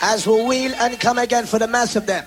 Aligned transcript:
As 0.00 0.26
we 0.26 0.42
wheel 0.44 0.72
and 0.78 0.98
come 1.00 1.18
again 1.18 1.46
for 1.46 1.58
the 1.58 1.66
mass 1.66 1.96
of 1.96 2.06
them. 2.06 2.24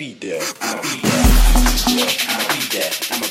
be 0.00 0.14
there. 0.14 0.40
I'll 0.62 0.80
be 0.80 0.98
there. 1.02 1.26
I'll 1.52 1.84
be 1.84 1.94
there. 1.94 2.90
I'll 3.10 3.20
be 3.20 3.20
there. 3.20 3.29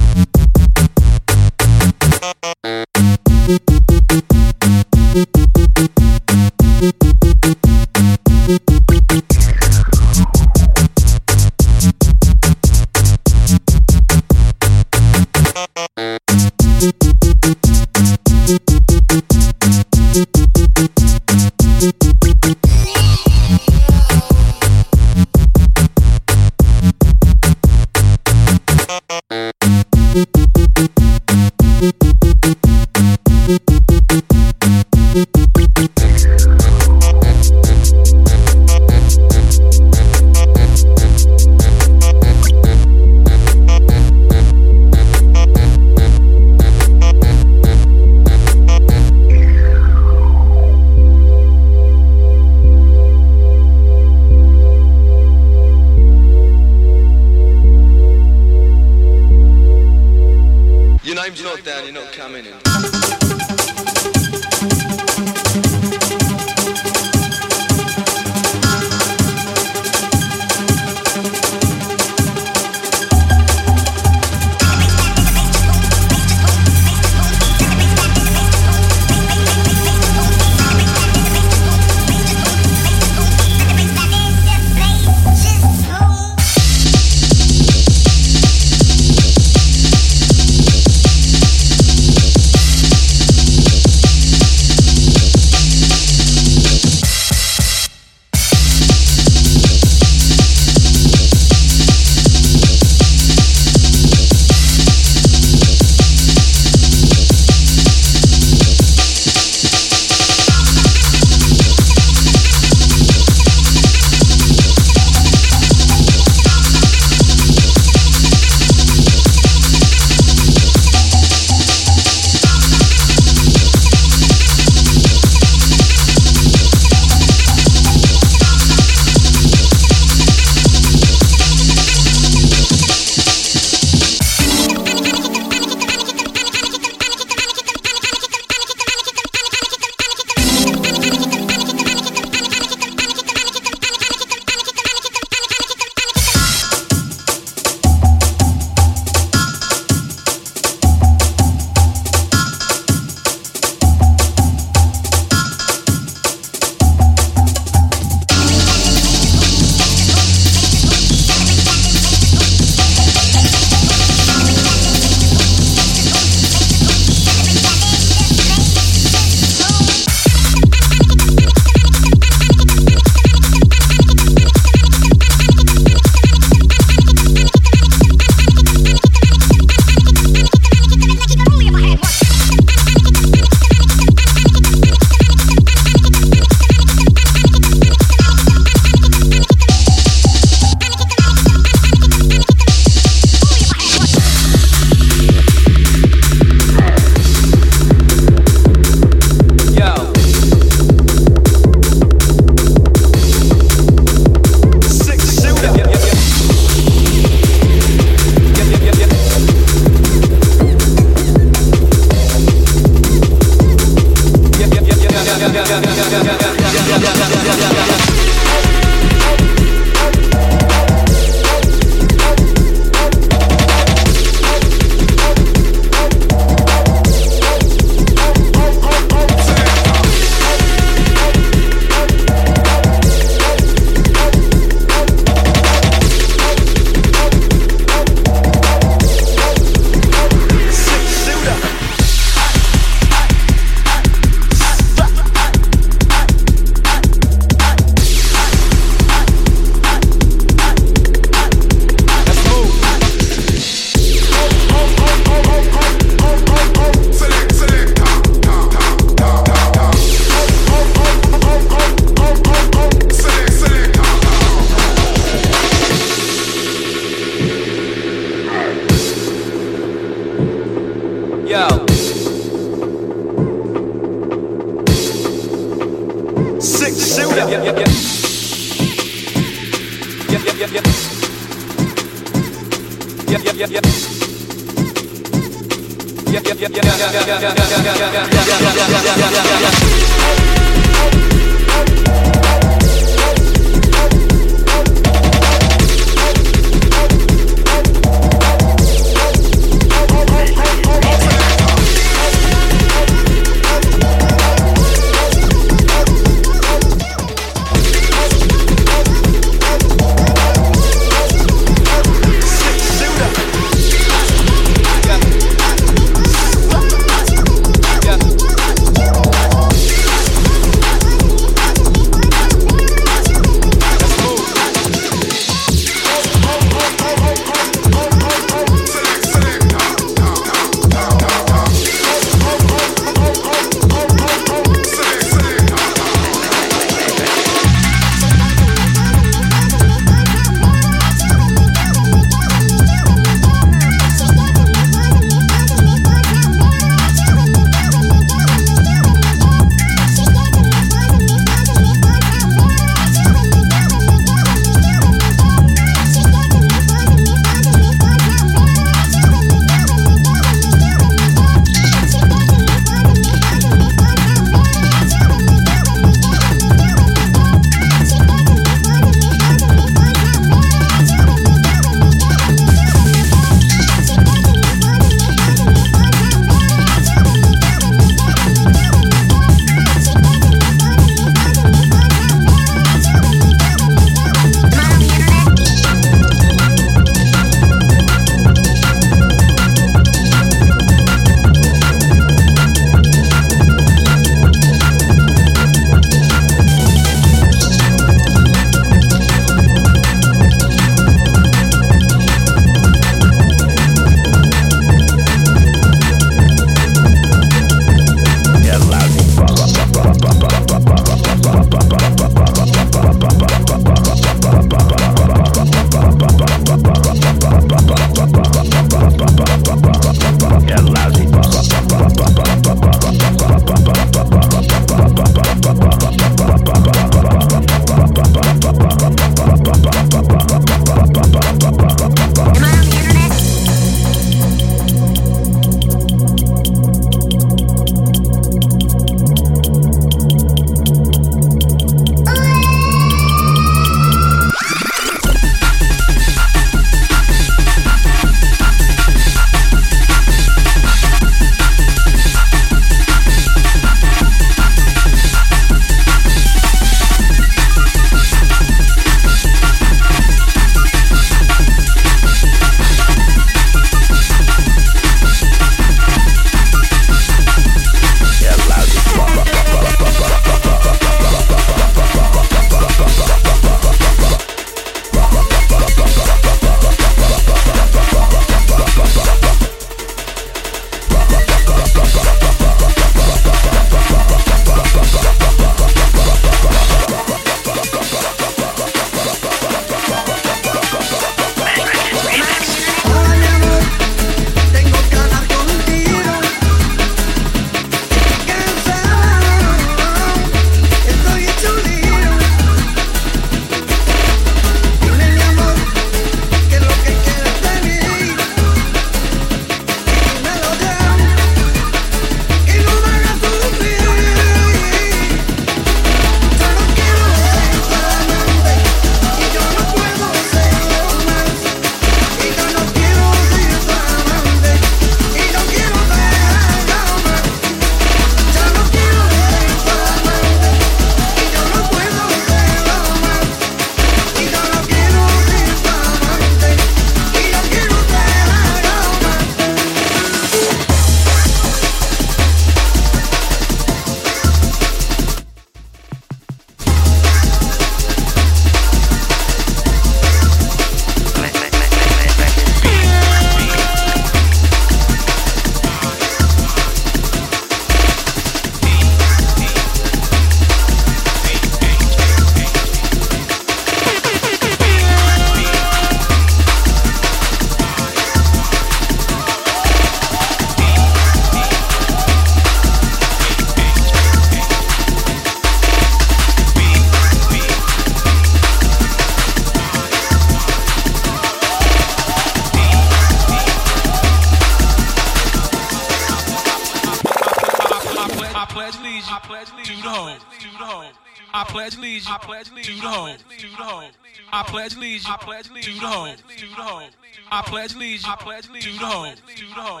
Allegiance, 598.16 598.26
I 598.26 598.36
pledge 598.36 598.68
allegiance 598.68 598.94
to 598.94 598.98
the 598.98 599.06
hoe, 599.06 599.34
to 599.34 599.66
the 599.66 599.74
hoe. 599.74 600.00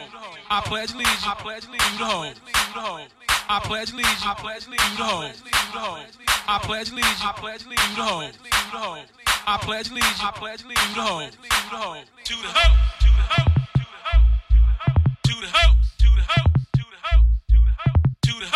I 0.50 0.60
pledge 0.60 0.92
allegiance, 0.92 1.26
I 1.26 1.34
pledge 1.34 1.64
allegiance 1.66 1.92
to 1.92 1.98
the 1.98 2.04
hoe, 2.04 2.32
to 2.32 2.40
the 2.40 2.80
hoe. 2.80 3.06
I 3.48 3.60
pledge 3.60 3.92
allegiance, 3.92 4.24
I 4.24 4.34
pledge 4.34 4.66
allegiance 4.66 4.90
to 4.90 4.96
the 4.96 5.04
hoe, 5.04 5.28
to 5.28 5.44
the 5.44 5.78
hoe. 5.78 6.02
I 6.48 6.58
pledge 6.58 6.90
allegiance, 6.90 7.22
I 7.22 7.32
pledge 7.32 7.64
allegiance 7.66 7.86
to 7.86 7.96
the 7.96 8.02
hoe, 8.02 8.30
to 8.30 8.42
the 8.42 8.78
hoe. 8.78 9.02
I 9.46 9.56
pledge 9.58 9.90
allegiance, 9.90 10.20
I 10.22 10.30
pledge 10.32 10.64
allegiance 10.64 10.86
to 10.86 10.94
the 10.94 11.02
hoe, 11.02 11.28
to 11.28 11.42
the 11.42 11.76
hoe. 11.76 12.04
To 12.24 12.34
the 12.34 12.48
hoe, 12.48 12.76
to 13.00 13.08
the 13.08 13.24
hoe, 13.26 13.52
to 13.68 13.84
the 13.86 14.00
hoe, 14.00 14.24
to 15.22 15.34
the 15.36 15.50
hoe, 15.52 15.74
to 15.98 16.08
the 16.08 16.22
hoe, 16.24 16.48
to 16.72 16.82
the 16.82 16.98
hoe, 17.04 17.22
to 17.52 17.58
the 17.60 17.76
to 18.22 18.40
the 18.40 18.46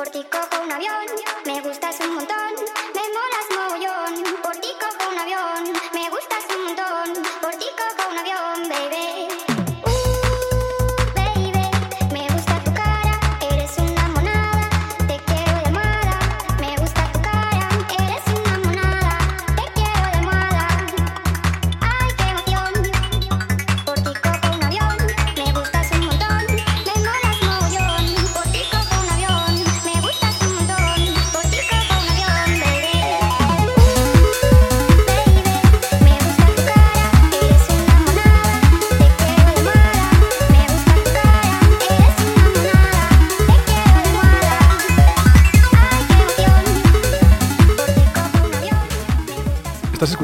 Por 0.00 0.08
ti 0.08 0.24
cojo 0.32 0.62
un 0.64 0.72
avión, 0.72 1.04
me 1.44 1.60
gustas 1.60 2.00
un 2.00 2.14
montón, 2.14 2.54
me 2.94 3.04
molas 3.14 3.46
mogollón. 3.54 4.09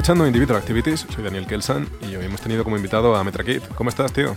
Escuchando 0.07 0.24
Individual 0.28 0.61
Activities, 0.61 1.04
soy 1.12 1.24
Daniel 1.24 1.48
Kelsan 1.48 1.88
y 2.00 2.14
hoy 2.14 2.26
hemos 2.26 2.40
tenido 2.40 2.62
como 2.62 2.76
invitado 2.76 3.16
a 3.16 3.24
Metrakit. 3.24 3.66
¿Cómo 3.74 3.90
estás, 3.90 4.12
tío? 4.12 4.36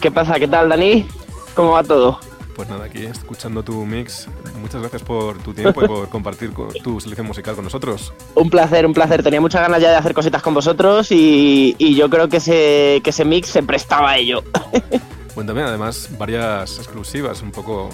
¿Qué 0.00 0.12
pasa? 0.12 0.38
¿Qué 0.38 0.46
tal, 0.46 0.68
Dani? 0.68 1.08
¿Cómo 1.56 1.72
va 1.72 1.82
todo? 1.82 2.20
Pues 2.54 2.68
nada, 2.68 2.84
aquí 2.84 3.04
escuchando 3.04 3.64
tu 3.64 3.84
mix. 3.84 4.28
Muchas 4.60 4.80
gracias 4.80 5.02
por 5.02 5.38
tu 5.38 5.52
tiempo 5.52 5.84
y 5.84 5.88
por 5.88 6.08
compartir 6.08 6.52
tu 6.84 7.00
selección 7.00 7.26
musical 7.26 7.56
con 7.56 7.64
nosotros. 7.64 8.12
Un 8.36 8.48
placer, 8.48 8.86
un 8.86 8.94
placer. 8.94 9.24
Tenía 9.24 9.40
muchas 9.40 9.60
ganas 9.60 9.82
ya 9.82 9.90
de 9.90 9.96
hacer 9.96 10.14
cositas 10.14 10.40
con 10.40 10.54
vosotros 10.54 11.08
y, 11.10 11.74
yo 11.96 12.08
creo 12.08 12.28
que 12.28 12.36
ese, 12.36 13.00
que 13.02 13.10
ese 13.10 13.24
mix 13.24 13.48
se 13.48 13.64
prestaba 13.64 14.10
a 14.10 14.18
ello. 14.18 14.44
Cuéntame, 15.34 15.62
además, 15.62 16.10
varias 16.16 16.78
exclusivas, 16.78 17.42
un 17.42 17.50
poco 17.50 17.90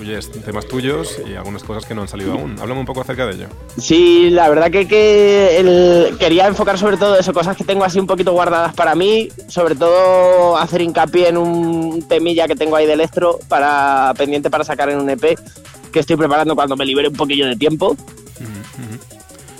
incluyes 0.00 0.30
temas 0.30 0.66
tuyos 0.66 1.18
y 1.26 1.34
algunas 1.34 1.62
cosas 1.62 1.84
que 1.84 1.94
no 1.94 2.02
han 2.02 2.08
salido 2.08 2.32
aún. 2.32 2.56
Háblame 2.58 2.80
un 2.80 2.86
poco 2.86 3.02
acerca 3.02 3.26
de 3.26 3.34
ello. 3.34 3.48
Sí, 3.76 4.30
la 4.30 4.48
verdad 4.48 4.70
que, 4.70 4.88
que 4.88 6.14
quería 6.18 6.46
enfocar 6.46 6.78
sobre 6.78 6.96
todo 6.96 7.18
eso, 7.18 7.32
cosas 7.32 7.56
que 7.56 7.64
tengo 7.64 7.84
así 7.84 7.98
un 7.98 8.06
poquito 8.06 8.32
guardadas 8.32 8.74
para 8.74 8.94
mí, 8.94 9.28
sobre 9.48 9.74
todo 9.74 10.56
hacer 10.56 10.80
hincapié 10.80 11.28
en 11.28 11.36
un 11.36 12.02
temilla 12.08 12.48
que 12.48 12.56
tengo 12.56 12.76
ahí 12.76 12.86
de 12.86 12.94
Electro 12.94 13.38
para 13.48 14.14
pendiente 14.16 14.48
para 14.48 14.64
sacar 14.64 14.88
en 14.88 14.98
un 14.98 15.10
EP 15.10 15.38
que 15.92 16.00
estoy 16.00 16.16
preparando 16.16 16.54
cuando 16.54 16.76
me 16.76 16.86
libere 16.86 17.08
un 17.08 17.16
poquillo 17.16 17.46
de 17.46 17.56
tiempo. 17.56 17.96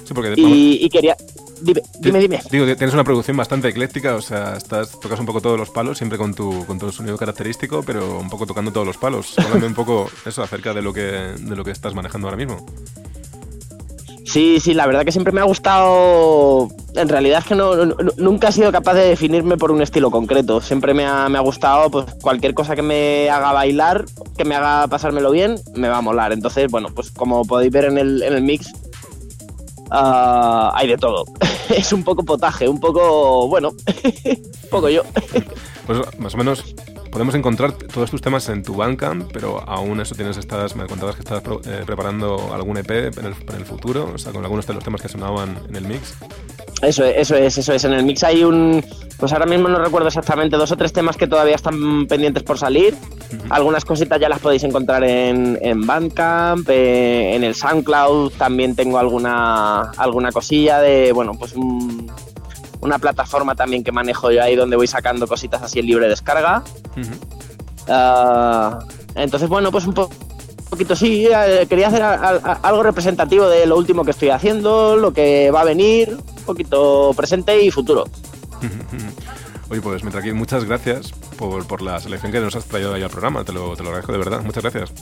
Sí, 0.04 0.14
porque, 0.14 0.34
y, 0.36 0.78
y 0.84 0.88
quería, 0.88 1.16
Dime, 1.62 1.82
dime, 2.00 2.40
Digo, 2.50 2.64
tienes 2.76 2.94
una 2.94 3.04
producción 3.04 3.36
bastante 3.36 3.68
ecléctica, 3.68 4.14
o 4.14 4.22
sea, 4.22 4.56
estás, 4.56 4.98
tocas 4.98 5.20
un 5.20 5.26
poco 5.26 5.40
todos 5.40 5.58
los 5.58 5.70
palos, 5.70 5.98
siempre 5.98 6.18
con 6.18 6.34
tu, 6.34 6.64
con 6.66 6.78
tu 6.78 6.90
sonido 6.90 7.16
característico, 7.16 7.82
pero 7.82 8.18
un 8.18 8.30
poco 8.30 8.46
tocando 8.46 8.72
todos 8.72 8.86
los 8.86 8.96
palos. 8.96 9.38
Háblame 9.38 9.66
un 9.66 9.74
poco 9.74 10.10
eso 10.24 10.42
acerca 10.42 10.72
de 10.72 10.82
lo 10.82 10.92
que, 10.92 11.00
de 11.00 11.56
lo 11.56 11.64
que 11.64 11.70
estás 11.70 11.94
manejando 11.94 12.28
ahora 12.28 12.36
mismo. 12.36 12.64
Sí, 14.30 14.60
sí, 14.60 14.74
la 14.74 14.86
verdad 14.86 15.04
que 15.04 15.10
siempre 15.10 15.32
me 15.32 15.40
ha 15.40 15.44
gustado. 15.44 16.68
En 16.94 17.08
realidad 17.08 17.40
es 17.40 17.46
que 17.46 17.56
no, 17.56 17.74
nunca 18.16 18.48
he 18.48 18.52
sido 18.52 18.70
capaz 18.70 18.94
de 18.94 19.08
definirme 19.08 19.56
por 19.56 19.72
un 19.72 19.82
estilo 19.82 20.10
concreto. 20.12 20.60
Siempre 20.60 20.94
me 20.94 21.04
ha, 21.04 21.28
me 21.28 21.36
ha, 21.36 21.40
gustado 21.40 21.90
pues, 21.90 22.06
cualquier 22.22 22.54
cosa 22.54 22.76
que 22.76 22.82
me 22.82 23.28
haga 23.28 23.52
bailar, 23.52 24.04
que 24.38 24.44
me 24.44 24.54
haga 24.54 24.86
pasármelo 24.86 25.32
bien, 25.32 25.56
me 25.74 25.88
va 25.88 25.98
a 25.98 26.00
molar. 26.00 26.32
Entonces, 26.32 26.70
bueno, 26.70 26.90
pues 26.94 27.10
como 27.10 27.44
podéis 27.44 27.72
ver 27.72 27.86
en 27.86 27.98
el, 27.98 28.22
en 28.22 28.34
el 28.34 28.42
mix, 28.42 28.72
uh, 29.90 30.70
hay 30.74 30.88
de 30.88 30.96
todo. 30.96 31.24
es 31.70 31.92
un 31.92 32.02
poco 32.02 32.24
potaje, 32.24 32.68
un 32.68 32.80
poco, 32.80 33.48
bueno, 33.48 33.70
un 34.24 34.70
poco 34.70 34.88
yo. 34.88 35.02
pues 35.86 36.00
más 36.18 36.34
o 36.34 36.38
menos 36.38 36.74
podemos 37.10 37.34
encontrar 37.34 37.72
todos 37.72 38.10
tus 38.10 38.20
temas 38.20 38.48
en 38.48 38.62
tu 38.62 38.74
Bandcamp, 38.74 39.30
pero 39.32 39.62
aún 39.68 40.00
eso 40.00 40.14
tienes, 40.14 40.36
estas, 40.36 40.76
me 40.76 40.86
contabas 40.86 41.16
que 41.16 41.22
estabas 41.22 41.42
eh, 41.66 41.82
preparando 41.84 42.54
algún 42.54 42.76
EP 42.78 42.90
en 42.90 43.26
el, 43.26 43.34
en 43.48 43.56
el, 43.56 43.64
futuro, 43.64 44.12
o 44.14 44.18
sea, 44.18 44.32
con 44.32 44.42
algunos 44.42 44.66
de 44.66 44.74
los 44.74 44.84
temas 44.84 45.02
que 45.02 45.08
sonaban 45.08 45.58
en 45.68 45.76
el 45.76 45.84
mix. 45.84 46.14
Eso 46.82 47.04
es, 47.04 47.16
eso 47.16 47.36
es, 47.36 47.58
eso 47.58 47.72
es. 47.72 47.84
En 47.84 47.92
el 47.92 48.04
mix 48.04 48.24
hay 48.24 48.42
un, 48.42 48.82
pues 49.18 49.32
ahora 49.32 49.46
mismo 49.46 49.68
no 49.68 49.78
recuerdo 49.78 50.08
exactamente, 50.08 50.56
dos 50.56 50.72
o 50.72 50.76
tres 50.76 50.92
temas 50.92 51.16
que 51.16 51.26
todavía 51.26 51.56
están 51.56 52.06
pendientes 52.06 52.42
por 52.42 52.58
salir. 52.58 52.96
Algunas 53.50 53.84
cositas 53.84 54.18
ya 54.18 54.28
las 54.28 54.40
podéis 54.40 54.64
encontrar 54.64 55.04
en, 55.04 55.58
en 55.60 55.86
Bandcamp, 55.86 56.68
eh, 56.70 57.34
en 57.34 57.44
el 57.44 57.54
SoundCloud 57.54 58.32
también 58.32 58.74
tengo 58.74 58.98
alguna, 58.98 59.90
alguna 59.96 60.32
cosilla 60.32 60.80
de, 60.80 61.12
bueno, 61.12 61.34
pues 61.38 61.54
una 62.80 62.98
plataforma 62.98 63.54
también 63.54 63.84
que 63.84 63.92
manejo 63.92 64.30
yo 64.30 64.42
ahí 64.42 64.56
donde 64.56 64.76
voy 64.76 64.86
sacando 64.86 65.26
cositas 65.26 65.62
así 65.62 65.80
en 65.80 65.86
libre 65.86 66.08
descarga. 66.08 66.62
Ah, 67.88 68.78
entonces, 69.14 69.48
bueno, 69.48 69.70
pues 69.70 69.86
un 69.86 69.94
poquito 69.94 70.96
sí, 70.96 71.26
eh, 71.26 71.66
quería 71.68 71.88
hacer 71.88 72.02
algo 72.02 72.82
representativo 72.82 73.48
de 73.48 73.66
lo 73.66 73.76
último 73.76 74.04
que 74.04 74.12
estoy 74.12 74.30
haciendo, 74.30 74.96
lo 74.96 75.12
que 75.12 75.50
va 75.50 75.62
a 75.62 75.64
venir, 75.64 76.16
un 76.16 76.44
poquito 76.44 77.12
presente 77.16 77.62
y 77.62 77.70
futuro. 77.70 78.04
Oye, 79.70 79.80
pues 79.80 80.02
Metraquín, 80.02 80.36
muchas 80.36 80.64
gracias 80.64 81.12
por, 81.38 81.66
por, 81.66 81.80
la 81.80 82.00
selección 82.00 82.32
que 82.32 82.40
nos 82.40 82.56
has 82.56 82.64
traído 82.64 82.92
ahí 82.92 83.02
al 83.02 83.10
programa. 83.10 83.44
Te 83.44 83.52
lo, 83.52 83.76
te 83.76 83.84
lo 83.84 83.90
agradezco 83.90 84.12
de 84.12 84.18
verdad. 84.18 84.42
Muchas 84.42 84.64
gracias. 84.64 84.92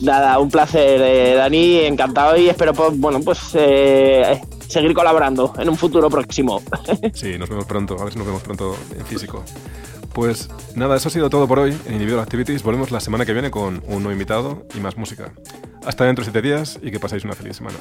Nada, 0.00 0.38
un 0.38 0.48
placer, 0.48 1.00
eh, 1.02 1.34
Dani. 1.34 1.80
Encantado 1.80 2.36
y 2.36 2.48
espero, 2.48 2.72
pues, 2.72 2.98
bueno, 2.98 3.20
pues 3.20 3.40
eh, 3.54 4.40
seguir 4.74 4.92
colaborando 4.92 5.54
en 5.58 5.68
un 5.68 5.76
futuro 5.76 6.10
próximo. 6.10 6.60
sí, 7.14 7.38
nos 7.38 7.48
vemos 7.48 7.64
pronto. 7.64 7.96
A 7.98 8.04
ver 8.04 8.12
si 8.12 8.18
nos 8.18 8.26
vemos 8.26 8.42
pronto 8.42 8.76
en 8.94 9.06
físico. 9.06 9.42
Pues 10.12 10.48
nada, 10.74 10.96
eso 10.96 11.08
ha 11.08 11.10
sido 11.10 11.30
todo 11.30 11.48
por 11.48 11.58
hoy 11.58 11.76
en 11.86 11.92
Individual 11.92 12.22
Activities. 12.22 12.62
Volvemos 12.62 12.90
la 12.90 13.00
semana 13.00 13.24
que 13.24 13.32
viene 13.32 13.50
con 13.50 13.82
un 13.86 14.02
nuevo 14.02 14.12
invitado 14.12 14.66
y 14.74 14.80
más 14.80 14.96
música. 14.96 15.32
Hasta 15.86 16.04
dentro 16.04 16.24
de 16.24 16.30
siete 16.30 16.46
días 16.46 16.78
y 16.82 16.90
que 16.90 17.00
paséis 17.00 17.24
una 17.24 17.34
feliz 17.34 17.56
semana. 17.56 17.78